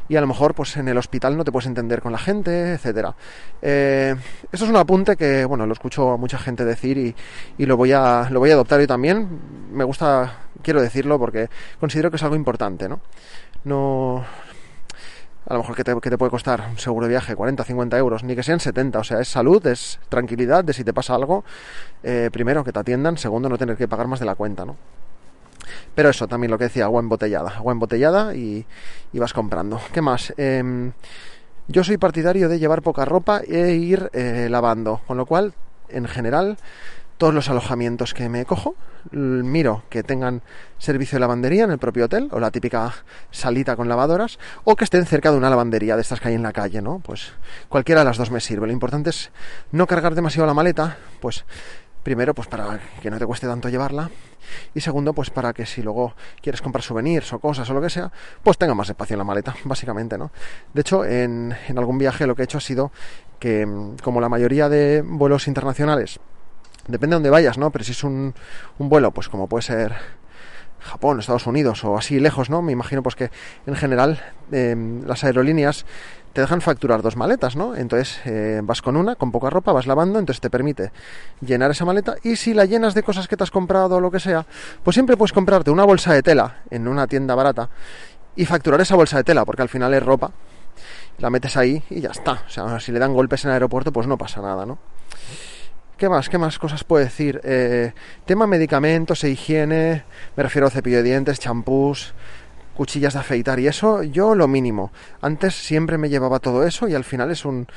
Y 0.08 0.16
a 0.16 0.22
lo 0.22 0.28
mejor 0.28 0.56
pues 0.56 0.76
en 0.78 0.88
el 0.88 0.98
hospital 0.98 1.38
no 1.38 1.44
te 1.44 1.52
puedes 1.52 1.68
entender 1.68 2.02
con 2.02 2.12
la 2.12 2.18
gente, 2.18 2.74
etcétera. 2.74 3.14
Eh, 3.62 4.16
esto 4.52 4.66
es 4.66 4.72
un 4.72 4.78
apunte 4.78 5.16
que, 5.16 5.46
bueno, 5.46 5.66
lo 5.66 5.74
escucho 5.74 6.12
a 6.12 6.18
mucha 6.18 6.38
gente 6.38 6.66
decir 6.66 6.98
y, 6.98 7.16
y 7.58 7.66
lo 7.66 7.78
voy 7.78 7.92
a 7.92 8.28
lo 8.30 8.40
voy 8.40 8.52
a 8.52 8.54
adoptar 8.54 8.80
yo 8.80 8.88
también. 8.88 9.28
Me 9.72 9.84
gusta, 9.84 10.40
quiero 10.62 10.82
decirlo 10.82 11.20
porque 11.20 11.50
considero 11.80 12.10
que 12.10 12.18
es 12.18 12.24
algo 12.24 12.36
importante, 12.36 12.90
¿no? 12.90 13.00
No, 13.64 14.26
a 15.52 15.54
lo 15.56 15.60
mejor 15.60 15.76
que 15.76 15.84
te, 15.84 15.94
te, 15.94 16.18
puede 16.18 16.30
costar 16.30 16.66
un 16.70 16.78
seguro 16.78 17.08
de 17.08 17.10
viaje 17.10 17.36
40, 17.36 17.66
50 17.66 17.98
euros, 17.98 18.24
ni 18.24 18.36
que 18.36 18.44
sean 18.44 18.62
70, 18.62 19.00
o 19.00 19.04
sea, 19.04 19.20
es 19.20 19.28
salud, 19.28 19.66
es 19.68 20.00
tranquilidad 20.08 20.64
de 20.64 20.72
si 20.72 20.86
te 20.86 20.94
pasa 20.94 21.14
algo, 21.14 21.44
eh, 22.04 22.30
primero 22.32 22.64
que 22.64 22.72
te 22.72 22.80
atiendan, 22.80 23.18
segundo 23.18 23.50
no 23.50 23.58
tener 23.58 23.76
que 23.76 23.86
pagar 23.86 24.08
más 24.08 24.22
de 24.22 24.26
la 24.26 24.36
cuenta, 24.36 24.64
¿no? 24.64 24.78
Pero 25.94 26.10
eso, 26.10 26.26
también 26.26 26.52
lo 26.52 26.58
que 26.58 26.66
decía, 26.66 26.86
agua 26.86 27.02
embotellada, 27.02 27.50
agua 27.50 27.74
embotellada 27.74 28.34
y, 28.34 28.66
y 29.12 29.20
vas 29.20 29.34
comprando. 29.34 29.82
¿Qué 29.92 30.02
más? 30.02 30.34
Eh, 30.38 30.92
yo 31.68 31.84
soy 31.84 31.98
partidario 31.98 32.48
de 32.48 32.58
llevar 32.58 32.82
poca 32.82 33.04
ropa 33.04 33.42
e 33.46 33.74
ir 33.74 34.10
eh, 34.14 34.48
lavando, 34.50 35.02
con 35.06 35.18
lo 35.18 35.26
cual, 35.26 35.54
en 35.90 36.08
general, 36.08 36.58
todos 37.22 37.36
los 37.36 37.50
alojamientos 37.50 38.16
que 38.16 38.30
me 38.30 38.46
cojo, 38.48 38.74
miro 39.12 39.84
que 39.92 40.02
tengan 40.02 40.42
servicio 40.80 41.18
de 41.18 41.20
lavandería 41.20 41.66
en 41.66 41.70
el 41.70 41.78
propio 41.78 42.06
hotel, 42.06 42.30
o 42.32 42.40
la 42.40 42.50
típica 42.50 42.96
salita 43.30 43.76
con 43.76 43.88
lavadoras, 43.88 44.40
o 44.64 44.76
que 44.76 44.86
estén 44.86 45.06
cerca 45.06 45.30
de 45.30 45.38
una 45.38 45.52
lavandería 45.52 45.96
de 45.96 46.02
estas 46.02 46.20
que 46.20 46.30
hay 46.30 46.34
en 46.34 46.42
la 46.42 46.52
calle, 46.52 46.82
¿no? 46.82 46.98
Pues 46.98 47.34
cualquiera 47.70 48.02
de 48.02 48.06
las 48.06 48.18
dos 48.18 48.32
me 48.32 48.40
sirve. 48.40 48.66
Lo 48.66 48.74
importante 48.74 49.12
es 49.12 49.30
no 49.72 49.86
cargar 49.86 50.16
demasiado 50.16 50.48
la 50.48 50.56
maleta, 50.56 50.98
pues 51.20 51.46
primero 52.02 52.34
pues 52.34 52.48
para 52.48 52.80
que 53.04 53.12
no 53.12 53.20
te 53.20 53.28
cueste 53.28 53.46
tanto 53.46 53.70
llevarla 53.70 54.10
y 54.74 54.82
segundo 54.82 55.14
pues 55.14 55.30
para 55.30 55.54
que 55.54 55.68
si 55.68 55.84
luego 55.84 56.16
quieres 56.42 56.60
comprar 56.60 56.82
souvenirs 56.82 57.32
o 57.34 57.38
cosas 57.38 57.70
o 57.70 57.76
lo 57.76 57.82
que 57.82 57.92
sea 57.92 58.12
pues 58.42 58.58
tenga 58.58 58.74
más 58.74 58.90
espacio 58.90 59.14
en 59.14 59.20
la 59.20 59.24
maleta 59.24 59.56
básicamente 59.66 60.18
no 60.18 60.32
de 60.74 60.82
hecho 60.82 61.06
en, 61.06 61.56
en 61.68 61.78
algún 61.78 62.00
viaje 62.00 62.26
lo 62.26 62.36
que 62.36 62.42
he 62.42 62.46
hecho 62.46 62.58
ha 62.58 62.62
sido 62.62 62.92
que 63.38 63.68
como 64.02 64.20
la 64.20 64.30
mayoría 64.30 64.68
de 64.68 65.04
vuelos 65.06 65.48
internacionales 65.48 66.20
depende 66.88 67.14
de 67.14 67.18
dónde 67.18 67.30
vayas, 67.30 67.58
¿no? 67.58 67.72
Pero 67.72 67.84
si 67.84 67.92
es 67.92 68.04
un, 68.04 68.34
un 68.78 68.90
vuelo, 68.90 69.12
pues 69.12 69.30
como 69.30 69.48
puede 69.48 69.64
ser 69.64 69.96
Japón, 70.82 71.20
Estados 71.20 71.48
Unidos 71.48 71.84
o 71.84 71.98
así 71.98 72.20
lejos, 72.20 72.50
¿no? 72.50 72.62
Me 72.62 72.72
imagino 72.72 73.04
pues 73.04 73.16
que 73.16 73.30
en 73.66 73.76
general 73.76 74.20
eh, 74.52 74.76
las 75.06 75.24
aerolíneas 75.24 75.86
te 76.34 76.42
dejan 76.42 76.62
facturar 76.62 77.02
dos 77.02 77.18
maletas, 77.18 77.56
¿no? 77.56 77.76
Entonces 77.76 78.20
eh, 78.26 78.62
vas 78.64 78.82
con 78.82 78.96
una, 78.96 79.16
con 79.16 79.32
poca 79.32 79.50
ropa, 79.50 79.74
vas 79.74 79.86
lavando, 79.86 80.18
entonces 80.18 80.42
te 80.42 80.50
permite 80.50 80.92
llenar 81.42 81.72
esa 81.72 81.86
maleta 81.86 82.16
y 82.24 82.36
si 82.36 82.54
la 82.54 82.66
llenas 82.66 82.94
de 82.94 83.04
cosas 83.04 83.28
que 83.28 83.38
te 83.38 83.44
has 83.44 83.52
comprado 83.52 83.98
o 83.98 84.00
lo 84.00 84.10
que 84.10 84.20
sea, 84.20 84.46
pues 84.84 84.96
siempre 84.96 85.18
puedes 85.18 85.34
comprarte 85.34 85.72
una 85.72 85.84
bolsa 85.84 86.14
de 86.14 86.24
tela 86.24 86.62
en 86.70 86.88
una 86.88 87.06
tienda 87.08 87.36
barata 87.36 87.70
y 88.36 88.46
facturar 88.46 88.80
esa 88.82 88.96
bolsa 88.96 89.18
de 89.18 89.24
tela, 89.24 89.46
porque 89.46 89.62
al 89.62 89.70
final 89.70 89.94
es 89.94 90.02
ropa, 90.02 90.32
la 91.18 91.30
metes 91.30 91.58
ahí 91.58 91.84
y 91.90 92.00
ya 92.00 92.10
está. 92.10 92.44
O 92.48 92.50
sea, 92.50 92.80
si 92.80 92.92
le 92.92 93.00
dan 93.00 93.14
golpes 93.14 93.44
en 93.44 93.50
el 93.50 93.56
aeropuerto, 93.56 93.92
pues 93.92 94.08
no 94.08 94.18
pasa 94.18 94.42
nada, 94.42 94.66
¿no? 94.66 94.80
¿Qué 96.02 96.10
más? 96.10 96.30
¿Qué 96.30 96.40
más 96.40 96.58
cosas 96.58 96.84
puedo 96.84 97.06
decir? 97.06 97.40
Eh, 97.44 97.94
tema 98.26 98.48
medicamentos 98.48 99.24
e 99.24 99.30
higiene, 99.30 100.04
me 100.36 100.42
refiero 100.42 100.66
a 100.66 100.72
cepillo 100.72 100.98
de 100.98 101.04
dientes, 101.04 101.40
champús, 101.40 102.16
cuchillas 102.76 103.14
de 103.14 103.20
afeitar 103.20 103.60
y 103.60 103.68
eso, 103.68 104.02
yo 104.02 104.34
lo 104.34 104.48
mínimo. 104.48 104.92
Antes 105.22 105.54
siempre 105.54 106.00
me 106.00 106.10
llevaba 106.10 106.40
todo 106.40 106.66
eso 106.66 106.88
y 106.88 106.96
al 106.96 107.04
final 107.04 107.30
es 107.30 107.46
un 107.46 107.68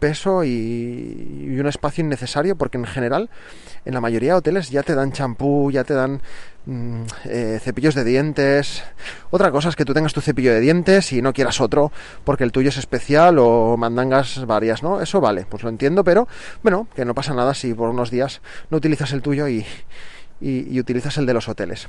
peso 0.00 0.42
y, 0.42 0.48
y 0.48 1.60
un 1.60 1.66
espacio 1.66 2.02
innecesario 2.02 2.56
porque 2.56 2.78
en 2.78 2.86
general 2.86 3.30
en 3.84 3.94
la 3.94 4.00
mayoría 4.00 4.32
de 4.32 4.38
hoteles 4.38 4.70
ya 4.70 4.82
te 4.82 4.94
dan 4.94 5.12
champú, 5.12 5.70
ya 5.70 5.84
te 5.84 5.94
dan 5.94 6.20
Mm, 6.66 7.04
eh, 7.24 7.58
cepillos 7.62 7.94
de 7.94 8.04
dientes. 8.04 8.84
Otra 9.30 9.50
cosa 9.50 9.70
es 9.70 9.76
que 9.76 9.86
tú 9.86 9.94
tengas 9.94 10.12
tu 10.12 10.20
cepillo 10.20 10.52
de 10.52 10.60
dientes 10.60 11.10
y 11.12 11.22
no 11.22 11.32
quieras 11.32 11.60
otro 11.60 11.90
porque 12.22 12.44
el 12.44 12.52
tuyo 12.52 12.68
es 12.68 12.76
especial 12.76 13.38
o 13.38 13.76
mandangas 13.78 14.44
varias, 14.46 14.82
¿no? 14.82 15.00
Eso 15.00 15.20
vale, 15.20 15.46
pues 15.48 15.62
lo 15.62 15.70
entiendo, 15.70 16.04
pero 16.04 16.28
bueno, 16.62 16.86
que 16.94 17.04
no 17.04 17.14
pasa 17.14 17.32
nada 17.32 17.54
si 17.54 17.72
por 17.72 17.88
unos 17.88 18.10
días 18.10 18.42
no 18.70 18.76
utilizas 18.76 19.12
el 19.12 19.22
tuyo 19.22 19.48
y, 19.48 19.64
y, 20.40 20.78
utilizas 20.80 21.16
el 21.18 21.26
de 21.26 21.34
los 21.34 21.48
hoteles. 21.48 21.88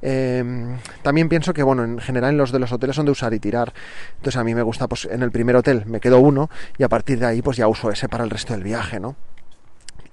Em, 0.00 0.78
también 1.02 1.28
pienso 1.28 1.54
que, 1.54 1.62
bueno, 1.62 1.84
en 1.84 1.98
general 1.98 2.36
los 2.36 2.52
de 2.52 2.58
los 2.58 2.72
hoteles 2.72 2.96
son 2.96 3.06
de 3.06 3.12
usar 3.12 3.32
y 3.34 3.38
tirar. 3.38 3.72
Entonces 4.16 4.36
a 4.36 4.44
mí 4.44 4.54
me 4.54 4.62
gusta, 4.62 4.88
pues 4.88 5.04
en 5.04 5.22
el 5.22 5.30
primer 5.30 5.56
hotel 5.56 5.84
me 5.86 6.00
quedo 6.00 6.18
uno 6.18 6.50
y 6.78 6.82
a 6.82 6.88
partir 6.88 7.18
de 7.18 7.26
ahí 7.26 7.42
pues 7.42 7.56
ya 7.56 7.68
uso 7.68 7.90
ese 7.90 8.08
para 8.08 8.24
el 8.24 8.30
resto 8.30 8.52
del 8.54 8.62
viaje, 8.62 8.98
¿no? 8.98 9.16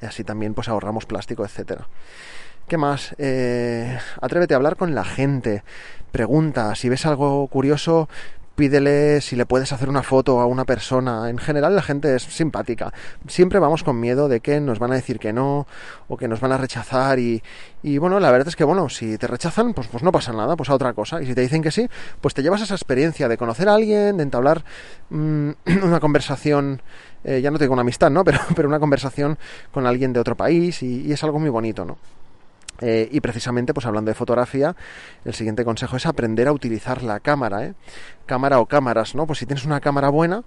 Y 0.02 0.06
así 0.06 0.24
también 0.24 0.54
pues 0.54 0.70
ahorramos 0.70 1.06
plástico, 1.06 1.44
etcétera. 1.44 1.88
¿Qué 2.68 2.78
más? 2.78 3.16
Eh, 3.18 3.98
atrévete 4.22 4.54
a 4.54 4.58
hablar 4.58 4.76
con 4.76 4.94
la 4.94 5.04
gente. 5.04 5.64
Pregunta. 6.12 6.76
Si 6.76 6.88
ves 6.88 7.06
algo 7.08 7.48
curioso, 7.48 8.08
pídele 8.60 9.22
si 9.22 9.38
le 9.38 9.46
puedes 9.46 9.72
hacer 9.72 9.88
una 9.88 10.04
foto 10.04 10.42
a 10.42 10.46
una 10.46 10.66
persona. 10.66 11.30
En 11.30 11.38
general 11.38 11.78
la 11.78 11.82
gente 11.82 12.14
es 12.14 12.24
simpática. 12.24 12.92
Siempre 13.26 13.58
vamos 13.58 13.86
con 13.86 13.98
miedo 14.02 14.28
de 14.28 14.42
que 14.42 14.60
nos 14.60 14.80
van 14.80 14.92
a 14.92 14.96
decir 14.96 15.18
que 15.18 15.32
no 15.32 15.66
o 16.10 16.18
que 16.18 16.28
nos 16.28 16.42
van 16.42 16.52
a 16.52 16.58
rechazar 16.58 17.20
y, 17.20 17.42
y 17.84 18.00
bueno, 18.00 18.20
la 18.20 18.30
verdad 18.32 18.50
es 18.50 18.58
que 18.58 18.66
bueno, 18.66 18.90
si 18.90 19.18
te 19.18 19.28
rechazan, 19.28 19.74
pues, 19.74 19.88
pues 19.88 20.04
no 20.04 20.12
pasa 20.12 20.34
nada, 20.34 20.58
pues 20.58 20.70
a 20.70 20.74
otra 20.74 20.92
cosa. 20.92 21.22
Y 21.22 21.26
si 21.26 21.36
te 21.36 21.40
dicen 21.40 21.62
que 21.62 21.72
sí, 21.72 21.88
pues 22.20 22.34
te 22.34 22.44
llevas 22.44 22.60
esa 22.60 22.76
experiencia 22.76 23.30
de 23.30 23.38
conocer 23.38 23.70
a 23.70 23.76
alguien, 23.76 24.18
de 24.18 24.24
entablar 24.24 24.66
mm, 25.10 25.52
una 25.84 26.02
conversación 26.02 26.82
eh, 27.24 27.40
ya 27.40 27.52
no 27.52 27.60
tengo 27.60 27.72
una 27.72 27.84
amistad, 27.84 28.12
¿no? 28.12 28.24
Pero, 28.26 28.40
pero 28.58 28.68
una 28.68 28.80
conversación 28.80 29.38
con 29.72 29.88
alguien 29.88 30.12
de 30.12 30.20
otro 30.20 30.36
país 30.36 30.84
y 30.84 31.10
es 31.14 31.24
algo 31.24 31.40
muy 31.40 31.50
bonito, 31.50 31.86
¿no? 31.86 31.98
Eh, 32.82 33.10
y 33.12 33.20
precisamente, 33.20 33.74
pues 33.74 33.86
hablando 33.86 34.10
de 34.10 34.16
fotografía, 34.16 34.76
el 35.26 35.34
siguiente 35.34 35.66
consejo 35.66 35.98
es 35.98 36.06
aprender 36.06 36.48
a 36.48 36.52
utilizar 36.52 37.04
la 37.04 37.20
cámara, 37.20 37.66
¿eh? 37.66 37.74
Cámara 38.26 38.60
o 38.60 38.68
cámaras, 38.68 39.16
¿no? 39.16 39.26
Pues 39.26 39.40
si 39.40 39.46
tienes 39.46 39.66
una 39.66 39.80
cámara 39.80 40.10
buena, 40.10 40.44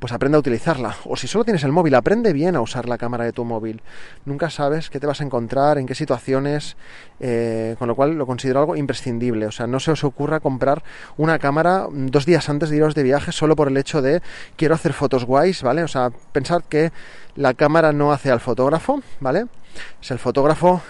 pues 0.00 0.12
aprende 0.12 0.36
a 0.36 0.40
utilizarla. 0.40 0.96
O 1.04 1.16
si 1.16 1.28
solo 1.28 1.44
tienes 1.44 1.62
el 1.62 1.70
móvil, 1.70 1.94
aprende 1.94 2.32
bien 2.32 2.56
a 2.56 2.60
usar 2.60 2.88
la 2.88 2.98
cámara 2.98 3.24
de 3.24 3.32
tu 3.32 3.44
móvil. 3.44 3.82
Nunca 4.24 4.50
sabes 4.50 4.90
qué 4.90 4.98
te 4.98 5.06
vas 5.06 5.20
a 5.20 5.24
encontrar, 5.24 5.78
en 5.78 5.86
qué 5.86 5.94
situaciones, 5.94 6.76
eh, 7.20 7.76
con 7.78 7.86
lo 7.86 7.94
cual 7.94 8.14
lo 8.14 8.26
considero 8.26 8.60
algo 8.60 8.76
imprescindible. 8.76 9.46
O 9.46 9.52
sea, 9.52 9.68
no 9.68 9.78
se 9.78 9.92
os 9.92 10.02
ocurra 10.02 10.40
comprar 10.40 10.82
una 11.16 11.38
cámara 11.38 11.86
dos 11.90 12.26
días 12.26 12.48
antes 12.48 12.68
de 12.70 12.76
iros 12.76 12.94
de 12.94 13.04
viaje 13.04 13.30
solo 13.30 13.54
por 13.54 13.68
el 13.68 13.76
hecho 13.76 14.02
de 14.02 14.22
quiero 14.56 14.74
hacer 14.74 14.92
fotos 14.92 15.24
guays, 15.24 15.62
¿vale? 15.62 15.84
O 15.84 15.88
sea, 15.88 16.10
pensad 16.32 16.62
que 16.68 16.90
la 17.36 17.54
cámara 17.54 17.92
no 17.92 18.12
hace 18.12 18.30
al 18.30 18.40
fotógrafo, 18.40 19.02
¿vale? 19.20 19.46
Es 20.00 20.10
el 20.10 20.18
fotógrafo 20.18 20.82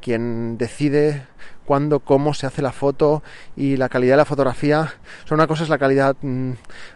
quien 0.00 0.58
decide 0.58 1.26
cuándo, 1.68 2.00
cómo 2.00 2.32
se 2.32 2.46
hace 2.46 2.62
la 2.62 2.72
foto 2.72 3.22
y 3.54 3.76
la 3.76 3.90
calidad 3.90 4.14
de 4.14 4.18
la 4.18 4.24
fotografía. 4.24 4.94
O 5.30 5.34
una 5.34 5.46
cosa 5.46 5.64
es 5.64 5.68
la 5.68 5.76
calidad 5.76 6.16
mm, 6.22 6.52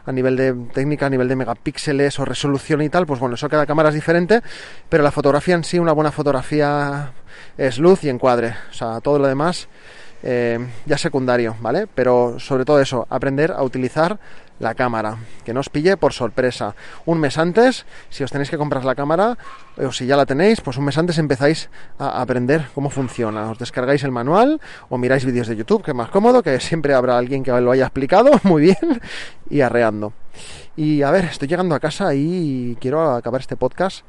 a 0.07 0.13
nivel 0.13 0.35
de 0.35 0.55
técnica, 0.73 1.07
a 1.07 1.11
nivel 1.11 1.29
de 1.29 1.37
megapíxeles 1.37 2.19
o 2.19 2.25
resolución 2.25 2.81
y 2.81 2.89
tal, 2.89 3.05
pues 3.05 3.21
bueno, 3.21 3.35
eso 3.35 3.51
cada 3.51 3.67
cámara 3.67 3.91
es 3.91 3.95
diferente, 3.95 4.41
pero 4.89 5.03
la 5.03 5.11
fotografía 5.11 5.55
en 5.55 5.65
sí, 5.65 5.79
una 5.79 5.93
buena 5.93 6.11
fotografía 6.11 7.13
es 7.59 7.79
luz 7.79 8.03
y 8.05 8.09
encuadre. 8.09 8.55
O 8.71 8.73
sea, 8.73 9.01
todo 9.03 9.19
lo 9.19 9.27
demás 9.27 9.69
eh, 10.23 10.59
ya 10.87 10.97
secundario, 10.97 11.57
¿vale? 11.61 11.87
Pero 11.95 12.39
sobre 12.39 12.65
todo 12.65 12.81
eso, 12.81 13.07
aprender 13.11 13.53
a 13.53 13.63
utilizar 13.63 14.19
la 14.63 14.75
cámara, 14.75 15.19
que 15.45 15.53
no 15.53 15.61
os 15.61 15.69
pille 15.69 15.99
por 15.99 16.15
sorpresa. 16.15 16.75
Un 17.05 17.19
mes 17.19 17.37
antes, 17.37 17.85
si 18.09 18.23
os 18.23 18.31
tenéis 18.31 18.49
que 18.49 18.57
comprar 18.57 18.87
la 18.87 18.95
cámara, 18.95 19.37
o 19.77 19.91
si 19.91 20.07
ya 20.07 20.17
la 20.17 20.25
tenéis, 20.25 20.63
pues 20.63 20.79
un 20.79 20.87
mes 20.87 20.97
antes 20.97 21.19
empezáis 21.19 21.69
a 21.99 22.23
aprender 22.23 22.71
cómo 22.75 22.89
funciona. 22.89 23.51
Os 23.51 23.59
descargáis 23.59 24.05
el 24.05 24.15
manual 24.15 24.63
o 24.89 24.97
miráis 24.97 25.27
vídeos 25.27 25.49
de 25.49 25.57
YouTube, 25.57 25.83
que 25.83 25.91
es 25.91 25.97
más 25.97 26.11
cómodo, 26.11 26.43
que 26.43 26.61
siempre 26.61 26.95
habrá 26.95 27.19
alguien 27.19 27.43
que 27.43 27.51
lo 27.51 27.73
haya 27.73 27.85
explicado 27.85 28.31
muy 28.45 28.63
bien 28.63 29.03
y 29.51 29.61
arreando. 29.61 30.15
Y 30.77 31.03
a 31.03 31.11
ver, 31.11 31.27
estoy 31.27 31.49
llegando 31.49 31.75
a 31.75 31.81
casa 31.81 32.15
y 32.15 32.77
quiero 32.81 33.13
acabar 33.13 33.41
este 33.41 33.57
podcast 33.57 34.05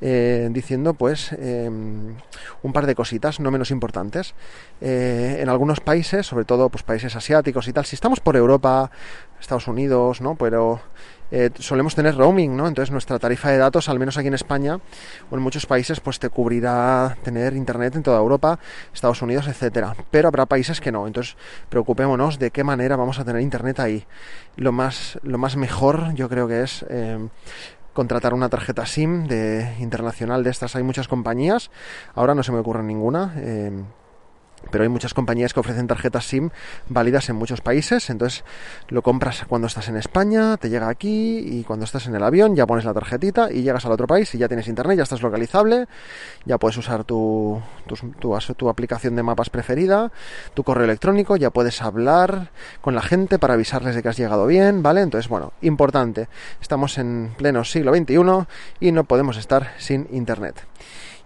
eh, 0.00 0.48
diciendo 0.52 0.94
pues 0.94 1.32
eh, 1.32 1.68
un 1.68 2.72
par 2.72 2.86
de 2.86 2.94
cositas 2.94 3.40
no 3.40 3.50
menos 3.50 3.70
importantes. 3.70 4.34
Eh, 4.80 5.38
en 5.40 5.48
algunos 5.48 5.80
países, 5.80 6.26
sobre 6.26 6.44
todo 6.44 6.68
pues 6.68 6.82
países 6.82 7.14
asiáticos 7.16 7.68
y 7.68 7.72
tal, 7.72 7.84
si 7.84 7.96
estamos 7.96 8.20
por 8.20 8.36
Europa, 8.36 8.90
Estados 9.40 9.68
Unidos, 9.68 10.20
¿no? 10.20 10.34
Pero 10.36 10.80
eh, 11.30 11.50
solemos 11.58 11.94
tener 11.94 12.16
roaming, 12.16 12.56
¿no? 12.56 12.66
Entonces 12.66 12.90
nuestra 12.90 13.18
tarifa 13.18 13.50
de 13.50 13.58
datos, 13.58 13.88
al 13.88 13.98
menos 13.98 14.16
aquí 14.16 14.28
en 14.28 14.34
España 14.34 14.80
o 15.30 15.36
en 15.36 15.42
muchos 15.42 15.66
países, 15.66 16.00
pues 16.00 16.18
te 16.18 16.28
cubrirá 16.30 17.16
tener 17.22 17.54
internet 17.54 17.96
en 17.96 18.02
toda 18.02 18.18
Europa, 18.18 18.58
Estados 18.92 19.22
Unidos, 19.22 19.48
etcétera. 19.48 19.94
Pero 20.10 20.28
habrá 20.28 20.46
países 20.46 20.80
que 20.80 20.92
no. 20.92 21.06
Entonces 21.06 21.36
preocupémonos 21.68 22.38
de 22.38 22.50
qué 22.50 22.64
manera 22.64 22.96
vamos 22.96 23.18
a 23.18 23.24
tener 23.24 23.42
internet 23.42 23.80
ahí. 23.80 24.06
Lo 24.56 24.72
más, 24.72 25.18
lo 25.22 25.38
más 25.38 25.56
mejor, 25.56 26.14
yo 26.14 26.28
creo 26.28 26.48
que 26.48 26.62
es 26.62 26.84
eh, 26.88 27.28
contratar 27.92 28.32
una 28.32 28.48
tarjeta 28.48 28.86
SIM 28.86 29.26
de 29.26 29.74
internacional 29.80 30.44
de 30.44 30.50
estas. 30.50 30.76
Hay 30.76 30.82
muchas 30.82 31.08
compañías. 31.08 31.70
Ahora 32.14 32.34
no 32.34 32.42
se 32.42 32.52
me 32.52 32.58
ocurre 32.58 32.82
ninguna. 32.82 33.34
Eh, 33.36 33.72
pero 34.70 34.84
hay 34.84 34.88
muchas 34.88 35.14
compañías 35.14 35.54
que 35.54 35.60
ofrecen 35.60 35.86
tarjetas 35.86 36.24
SIM 36.24 36.50
válidas 36.88 37.28
en 37.28 37.36
muchos 37.36 37.60
países, 37.60 38.10
entonces 38.10 38.44
lo 38.88 39.02
compras 39.02 39.44
cuando 39.48 39.66
estás 39.66 39.88
en 39.88 39.96
España, 39.96 40.56
te 40.56 40.70
llega 40.70 40.88
aquí 40.88 41.38
y 41.38 41.64
cuando 41.64 41.84
estás 41.84 42.06
en 42.06 42.14
el 42.14 42.22
avión 42.22 42.56
ya 42.56 42.66
pones 42.66 42.84
la 42.84 42.94
tarjetita 42.94 43.52
y 43.52 43.62
llegas 43.62 43.84
al 43.86 43.92
otro 43.92 44.06
país 44.06 44.34
y 44.34 44.38
ya 44.38 44.48
tienes 44.48 44.68
internet, 44.68 44.96
ya 44.98 45.02
estás 45.02 45.22
localizable, 45.22 45.86
ya 46.44 46.58
puedes 46.58 46.76
usar 46.76 47.04
tu, 47.04 47.60
tu, 47.86 48.34
tu 48.56 48.68
aplicación 48.68 49.16
de 49.16 49.22
mapas 49.22 49.50
preferida, 49.50 50.12
tu 50.54 50.64
correo 50.64 50.84
electrónico, 50.84 51.36
ya 51.36 51.50
puedes 51.50 51.82
hablar 51.82 52.50
con 52.80 52.94
la 52.94 53.02
gente 53.02 53.38
para 53.38 53.54
avisarles 53.54 53.94
de 53.94 54.02
que 54.02 54.08
has 54.08 54.16
llegado 54.16 54.46
bien, 54.46 54.82
¿vale? 54.82 55.02
Entonces, 55.02 55.28
bueno, 55.28 55.52
importante, 55.62 56.28
estamos 56.60 56.98
en 56.98 57.32
pleno 57.36 57.64
siglo 57.64 57.94
XXI 57.94 58.46
y 58.80 58.92
no 58.92 59.04
podemos 59.04 59.36
estar 59.36 59.72
sin 59.78 60.08
internet. 60.12 60.56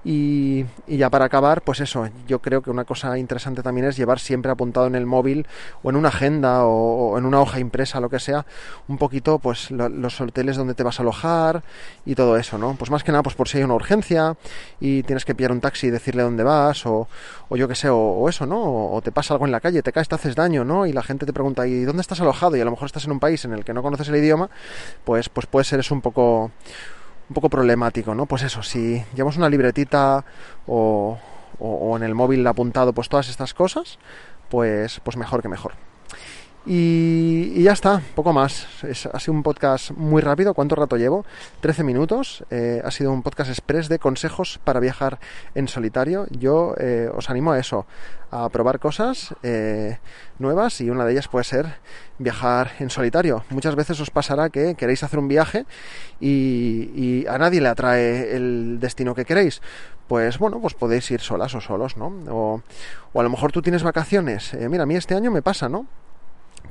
Y, 0.04 0.64
ya 0.88 1.11
para 1.11 1.26
acabar, 1.26 1.62
pues 1.62 1.80
eso, 1.80 2.09
yo 2.26 2.40
creo 2.40 2.61
que 2.61 2.71
una 2.71 2.85
cosa 2.85 3.16
interesante 3.18 3.62
también 3.62 3.87
es 3.87 3.97
llevar 3.97 4.18
siempre 4.18 4.50
apuntado 4.50 4.87
en 4.87 4.97
el 4.97 5.06
móvil 5.06 5.47
o 5.82 5.90
en 5.90 5.97
una 5.97 6.09
agenda 6.09 6.64
o, 6.64 7.16
en 7.18 7.25
una 7.25 7.40
hoja 7.40 7.61
impresa, 7.61 8.00
lo 8.00 8.11
que 8.11 8.18
sea, 8.18 8.44
un 8.88 8.99
poquito 8.99 9.38
pues 9.38 9.71
los 9.71 10.21
hoteles 10.21 10.56
donde 10.56 10.75
te 10.75 10.82
vas 10.82 10.99
a 10.99 11.02
alojar 11.02 11.62
y 12.04 12.14
todo 12.16 12.37
eso, 12.37 12.59
¿no? 12.59 12.75
Pues 12.75 12.90
más 12.90 13.04
que 13.04 13.12
nada, 13.12 13.23
pues 13.23 13.37
por 13.37 13.49
si 13.49 13.59
hay 13.59 13.64
una 13.64 13.75
urgencia 13.75 14.37
y 14.80 15.04
tienes 15.04 15.25
que 15.25 15.35
pillar 15.35 15.52
un 15.52 15.61
taxi 15.61 15.87
y 15.87 15.90
decirle 15.90 16.23
dónde 16.23 16.42
vas 16.42 16.85
o, 16.85 17.06
o 17.49 17.56
yo 17.56 17.68
qué 17.68 17.75
sé, 17.76 17.88
o, 17.88 18.28
eso, 18.28 18.44
¿no? 18.44 18.92
O, 18.92 19.00
te 19.02 19.12
pasa 19.12 19.35
algo 19.35 19.47
en 19.47 19.52
la 19.52 19.61
calle, 19.61 19.82
te 19.82 19.92
caes, 19.92 20.09
te 20.09 20.16
haces 20.16 20.35
daño, 20.35 20.64
¿no? 20.64 20.87
Y 20.87 20.92
la 20.92 21.02
gente 21.02 21.26
te 21.26 21.32
pregunta, 21.32 21.66
¿y 21.66 21.85
dónde 21.85 22.00
estás 22.00 22.21
alojado? 22.21 22.56
Y 22.56 22.61
a 22.61 22.64
lo 22.64 22.73
mejor 22.73 22.87
estás 22.87 23.04
en 23.04 23.12
un 23.12 23.21
país 23.21 23.44
en 23.44 23.52
el 23.52 23.64
que 23.64 23.73
no 23.73 23.82
conoces 23.82 24.09
el 24.09 24.16
idioma, 24.16 24.50
pues, 25.04 25.28
pues 25.28 25.47
puede 25.47 25.64
ser 25.64 25.80
eso 25.80 25.94
un 25.94 26.00
poco 26.00 26.50
un 27.29 27.35
poco 27.35 27.49
problemático, 27.49 28.14
¿no? 28.14 28.26
Pues 28.26 28.43
eso, 28.43 28.62
si 28.62 29.05
llevamos 29.14 29.37
una 29.37 29.49
libretita 29.49 30.25
o, 30.67 31.19
o, 31.59 31.97
en 31.97 32.02
el 32.02 32.14
móvil 32.14 32.47
apuntado 32.47 32.93
pues 32.93 33.09
todas 33.09 33.29
estas 33.29 33.55
cosas, 33.55 33.99
pues, 34.49 35.00
pues 35.00 35.17
mejor 35.17 35.43
que 35.43 35.49
mejor. 35.49 35.73
Y, 36.64 37.61
ya 37.61 37.73
está, 37.73 38.00
poco 38.14 38.33
más. 38.33 38.85
Es, 38.85 39.07
ha 39.07 39.19
sido 39.19 39.35
un 39.35 39.42
podcast 39.42 39.90
muy 39.90 40.23
rápido. 40.23 40.54
¿Cuánto 40.54 40.76
rato 40.76 40.97
llevo? 40.97 41.25
13 41.61 41.83
minutos. 41.83 42.45
Eh, 42.50 42.81
ha 42.85 42.90
sido 42.92 43.12
un 43.12 43.23
podcast 43.23 43.50
express 43.50 43.88
de 43.88 43.99
consejos 43.99 44.61
para 44.62 44.78
viajar 44.78 45.19
en 45.57 45.66
solitario. 45.66 46.26
Yo 46.31 46.75
eh, 46.78 47.11
os 47.12 47.31
animo 47.31 47.50
a 47.50 47.59
eso, 47.59 47.87
a 48.31 48.49
probar 48.49 48.78
cosas 48.78 49.35
eh, 49.42 49.99
nuevas 50.38 50.81
y 50.81 50.88
una 50.88 51.04
de 51.04 51.12
ellas 51.12 51.26
puede 51.26 51.45
ser 51.45 51.66
viajar 52.19 52.71
en 52.78 52.90
solitario. 52.90 53.45
Muchas 53.50 53.75
veces 53.75 53.99
os 53.99 54.11
pasará 54.11 54.49
que 54.49 54.76
queréis 54.76 55.02
hacer 55.02 55.19
un 55.19 55.26
viaje 55.26 55.66
y, 56.21 57.26
a 57.26 57.38
nadie 57.38 57.61
le 57.61 57.69
atrae 57.69 58.37
el 58.37 58.78
destino 58.78 59.16
que 59.16 59.25
queréis. 59.25 59.61
Pues 60.07 60.38
bueno, 60.38 60.61
pues 60.61 60.75
podéis 60.75 61.11
ir 61.11 61.21
solas 61.21 61.54
o 61.57 61.61
solos, 61.61 61.97
¿no? 61.97 62.12
O, 62.28 62.62
o 63.12 63.21
a 63.21 63.23
lo 63.23 63.31
mejor 63.31 63.50
tú 63.50 63.62
tienes 63.62 63.83
vacaciones. 63.83 64.54
mira, 64.69 64.85
a 64.85 64.87
mí 64.87 64.95
este 64.95 65.14
año 65.14 65.31
me 65.33 65.42
pasa, 65.42 65.69
¿no? 65.69 65.87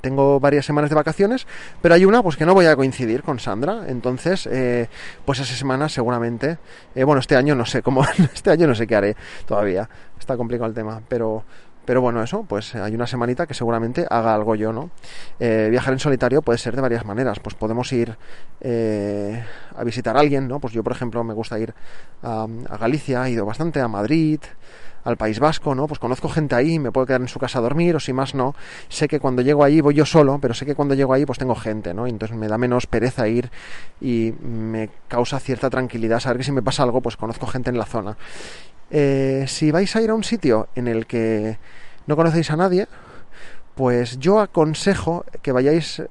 Tengo 0.02 0.40
varias 0.40 0.66
semanas 0.66 0.90
de 0.90 0.96
vacaciones, 0.96 1.48
pero 1.82 1.96
hay 1.96 2.06
una 2.06 2.22
pues 2.22 2.36
que 2.36 2.46
no 2.46 2.54
voy 2.54 2.66
a 2.66 2.76
coincidir 2.76 3.24
con 3.24 3.40
Sandra, 3.40 3.84
entonces 3.88 4.48
eh, 4.52 4.90
pues 5.26 5.40
esa 5.40 5.56
semana 5.56 5.88
seguramente, 5.88 6.58
eh, 6.96 7.04
bueno 7.04 7.20
este 7.20 7.36
año 7.36 7.56
no 7.56 7.66
sé 7.66 7.82
cómo, 7.82 8.04
este 8.34 8.52
año 8.52 8.68
no 8.68 8.76
sé 8.76 8.88
qué 8.88 8.96
haré 8.96 9.16
todavía, 9.46 9.90
está 10.20 10.36
complicado 10.36 10.68
el 10.68 10.76
tema, 10.76 11.02
pero 11.08 11.44
pero 11.84 12.00
bueno, 12.00 12.22
eso, 12.22 12.46
pues 12.48 12.76
hay 12.76 12.94
una 12.94 13.08
semanita 13.08 13.48
que 13.48 13.56
seguramente 13.56 14.06
haga 14.08 14.36
algo 14.36 14.54
yo, 14.54 14.72
¿no? 14.72 14.92
Eh, 15.40 15.68
viajar 15.72 15.92
en 15.94 16.00
solitario 16.00 16.44
puede 16.44 16.60
ser 16.60 16.76
de 16.76 16.82
varias 16.82 17.06
maneras. 17.06 17.40
Pues 17.40 17.56
podemos 17.56 17.92
ir 17.92 18.16
a 18.64 19.84
visitar 19.84 20.16
a 20.16 20.20
alguien, 20.20 20.48
¿no? 20.48 20.60
Pues 20.60 20.74
yo, 20.74 20.84
por 20.84 20.94
ejemplo, 20.94 21.24
me 21.24 21.34
gusta 21.34 21.58
ir 21.58 21.74
a 22.22 22.48
Galicia, 22.80 23.28
he 23.28 23.32
ido 23.32 23.48
bastante 23.48 23.82
a 23.82 23.88
Madrid, 23.88 24.40
al 25.04 25.18
País 25.18 25.40
Vasco, 25.40 25.76
¿no? 25.76 25.88
Pues 25.88 26.00
conozco 26.00 26.30
gente 26.30 26.56
ahí, 26.56 26.80
me 26.80 26.92
puedo 26.92 27.08
quedar 27.08 27.22
en 27.22 27.28
su 27.28 27.40
casa 27.40 27.60
a 27.60 27.62
dormir, 27.62 27.96
o 27.96 28.00
si 28.00 28.14
más 28.14 28.36
no, 28.36 28.56
sé 28.90 29.08
que 29.08 29.20
cuando 29.20 29.42
llego 29.42 29.64
ahí 29.64 29.82
voy 29.82 29.96
yo 29.96 30.06
solo, 30.06 30.40
pero 30.40 30.54
sé 30.54 30.66
que 30.66 30.76
cuando 30.76 30.94
llego 30.94 31.14
ahí 31.14 31.26
pues 31.26 31.40
tengo 31.40 31.56
gente, 31.56 31.94
¿no? 31.94 32.08
Entonces 32.08 32.38
me 32.38 32.48
da 32.48 32.58
menos 32.58 32.88
pereza 32.88 33.28
ir 33.28 33.50
y 34.00 34.34
me 34.42 34.90
causa 35.08 35.40
cierta 35.40 35.70
tranquilidad 35.70 36.20
saber 36.20 36.38
que 36.38 36.44
si 36.44 36.52
me 36.52 36.62
pasa 36.62 36.84
algo, 36.84 37.02
pues 37.02 37.18
conozco 37.18 37.48
gente 37.48 37.70
en 37.70 37.78
la 37.78 37.86
zona. 37.86 38.18
Eh, 38.90 39.46
si 39.48 39.72
vais 39.72 39.96
a 39.96 40.02
ir 40.02 40.10
a 40.10 40.14
un 40.14 40.24
sitio 40.24 40.68
en 40.76 40.88
el 40.88 41.06
que 41.06 41.58
no 42.08 42.16
conocéis 42.16 42.52
a 42.52 42.58
nadie, 42.58 42.88
pues 43.76 44.20
yo 44.20 44.40
aconsejo 44.40 45.26
que 45.42 45.52
vayáis, 45.52 46.04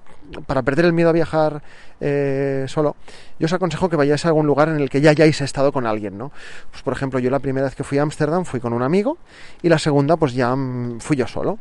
para 0.46 0.62
perder 0.62 0.84
el 0.84 0.92
miedo 0.92 1.10
a 1.10 1.12
viajar 1.12 1.62
eh, 2.00 2.64
solo, 2.68 2.96
yo 3.38 3.46
os 3.46 3.52
aconsejo 3.52 3.88
que 3.88 3.96
vayáis 3.96 4.24
a 4.24 4.28
algún 4.28 4.46
lugar 4.46 4.68
en 4.68 4.76
el 4.76 4.90
que 4.90 5.00
ya 5.00 5.10
hayáis 5.10 5.40
estado 5.40 5.72
con 5.72 5.86
alguien, 5.86 6.16
¿no? 6.18 6.32
Pues 6.70 6.82
por 6.82 6.92
ejemplo, 6.92 7.18
yo 7.18 7.30
la 7.30 7.38
primera 7.38 7.66
vez 7.66 7.74
que 7.74 7.84
fui 7.84 7.98
a 7.98 8.02
Ámsterdam 8.02 8.44
fui 8.44 8.60
con 8.60 8.72
un 8.72 8.82
amigo 8.82 9.18
y 9.62 9.68
la 9.68 9.78
segunda 9.78 10.16
pues 10.16 10.34
ya 10.34 10.54
mm, 10.54 11.00
fui 11.00 11.16
yo 11.16 11.26
solo. 11.26 11.58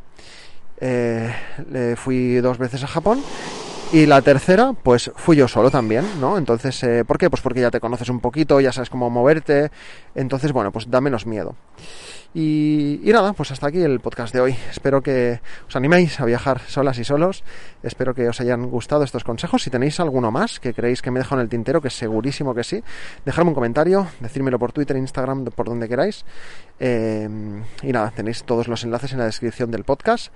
Eh, 0.82 1.34
fui 1.98 2.36
dos 2.36 2.58
veces 2.58 2.84
a 2.86 2.88
Japón 2.88 3.22
y 3.91 4.05
la 4.05 4.22
tercera, 4.22 4.74
pues 4.74 5.12
fui 5.15 5.36
yo 5.36 5.48
solo 5.48 5.72
también, 5.72 6.05
¿no? 6.22 6.38
Entonces, 6.38 6.84
eh, 6.84 7.03
¿por 7.05 7.17
qué? 7.17 7.29
Pues 7.29 7.41
porque 7.41 7.62
ya 7.62 7.72
te 7.72 7.79
conoces 7.79 8.10
un 8.10 8.19
poquito, 8.19 8.60
ya 8.60 8.72
sabes 8.72 8.89
cómo 8.89 9.10
moverte, 9.10 9.72
entonces, 10.13 10.51
bueno, 10.51 10.72
pues 10.72 10.91
da 10.91 11.01
menos 11.01 11.25
miedo. 11.25 11.55
Y, 12.31 13.01
nada, 13.05 13.34
pues 13.34 13.50
hasta 13.50 13.67
aquí 13.67 13.81
el 13.81 14.00
podcast 14.01 14.31
de 14.34 14.39
hoy. 14.39 14.55
Espero 14.69 15.01
que 15.01 15.41
os 15.67 15.75
animéis 15.75 16.19
a 16.19 16.25
viajar 16.25 16.62
solas 16.67 17.00
y 17.00 17.03
solos. 17.03 17.43
Espero 17.81 18.13
que 18.13 18.29
os 18.29 18.39
hayan 18.39 18.69
gustado 18.69 19.03
estos 19.03 19.24
consejos. 19.24 19.63
Si 19.63 19.72
tenéis 19.72 20.00
alguno 20.00 20.29
más 20.29 20.60
que 20.60 20.75
creéis 20.75 21.01
que 21.01 21.10
me 21.10 21.19
dejo 21.19 21.34
en 21.34 21.41
el 21.41 21.50
tintero, 21.50 21.81
que 21.81 21.89
segurísimo 21.89 22.53
que 22.53 22.63
sí, 22.63 22.84
dejadme 23.25 23.50
un 23.50 23.55
comentario, 23.55 24.08
decírmelo 24.19 24.60
por 24.60 24.72
Twitter, 24.72 24.96
Instagram, 24.98 25.46
por 25.46 25.67
donde 25.67 25.89
queráis. 25.89 26.24
Eh, 26.79 27.27
y 27.81 27.91
nada, 27.91 28.12
tenéis 28.12 28.43
todos 28.43 28.67
los 28.67 28.84
enlaces 28.84 29.12
en 29.13 29.19
la 29.19 29.25
descripción 29.25 29.72
del 29.72 29.84
podcast, 29.84 30.31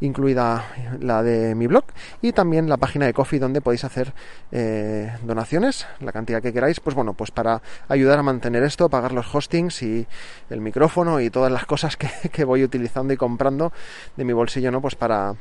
incluida 0.00 0.66
la 1.00 1.22
de 1.22 1.54
mi 1.54 1.66
blog 1.66 1.84
y 2.20 2.32
también 2.32 2.68
la 2.68 2.76
página 2.76 2.97
de 3.06 3.14
Coffee 3.14 3.38
donde 3.38 3.60
podéis 3.60 3.84
hacer 3.84 4.12
eh, 4.52 5.12
donaciones, 5.22 5.86
la 6.00 6.12
cantidad 6.12 6.42
que 6.42 6.52
queráis, 6.52 6.80
pues 6.80 6.94
bueno, 6.94 7.14
pues 7.14 7.30
para 7.30 7.62
ayudar 7.88 8.18
a 8.18 8.22
mantener 8.22 8.62
esto, 8.62 8.88
pagar 8.88 9.12
los 9.12 9.34
hostings 9.34 9.82
y 9.82 10.06
el 10.50 10.60
micrófono 10.60 11.20
y 11.20 11.30
todas 11.30 11.52
las 11.52 11.66
cosas 11.66 11.96
que, 12.32 12.44
voy 12.44 12.64
utilizando 12.64 13.12
y 13.12 13.16
comprando 13.16 13.72
de 14.16 14.24
mi 14.24 14.32
bolsillo, 14.32 14.70
¿no? 14.70 14.80
Pues 14.80 14.94
para, 14.94 15.34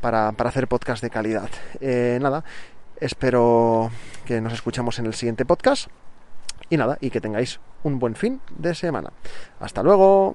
para, 0.00 0.28
hacer 0.28 0.68
podcast 0.68 1.02
de 1.02 1.10
calidad. 1.10 1.48
Eh, 1.80 2.18
nada, 2.20 2.44
espero 3.00 3.90
que 4.26 4.40
nos 4.40 4.52
escuchemos 4.52 4.98
en 4.98 5.06
el 5.06 5.14
siguiente 5.14 5.44
podcast. 5.44 5.88
Y 6.70 6.76
nada, 6.76 6.98
y 7.00 7.08
que 7.08 7.20
tengáis 7.20 7.60
un 7.82 7.98
buen 7.98 8.14
fin 8.14 8.42
de 8.58 8.74
semana. 8.74 9.10
Hasta 9.58 9.82
luego. 9.82 10.34